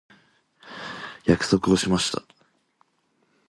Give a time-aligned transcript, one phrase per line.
[1.27, 2.23] 約束をしました。